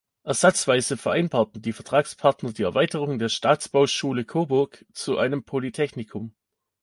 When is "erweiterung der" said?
2.63-3.29